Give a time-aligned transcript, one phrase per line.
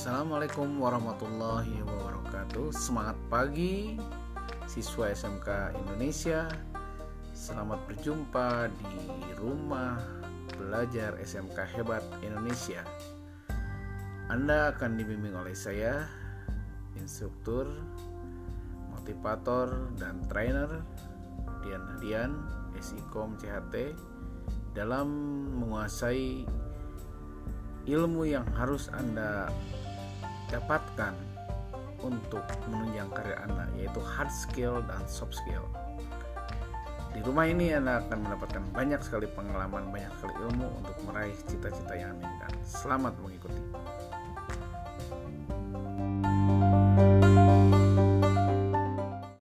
[0.00, 2.72] Assalamualaikum warahmatullahi wabarakatuh.
[2.72, 4.00] Semangat pagi
[4.64, 6.48] siswa SMK Indonesia.
[7.36, 8.96] Selamat berjumpa di
[9.36, 10.00] rumah
[10.56, 12.80] belajar SMK Hebat Indonesia.
[14.32, 16.08] Anda akan dibimbing oleh saya
[16.96, 17.68] Instruktur,
[18.96, 20.80] motivator, dan trainer
[21.60, 22.40] Dian Hadian,
[22.72, 23.92] SIKOM CHT
[24.72, 25.12] Dalam
[25.60, 26.48] menguasai
[27.84, 29.52] ilmu yang harus Anda
[30.50, 31.14] dapatkan
[32.02, 35.64] untuk menunjang karir Anda yaitu hard skill dan soft skill.
[37.10, 41.94] Di rumah ini Anda akan mendapatkan banyak sekali pengalaman, banyak sekali ilmu untuk meraih cita-cita
[41.98, 42.48] yang Anda.
[42.62, 43.58] Selamat mengikuti.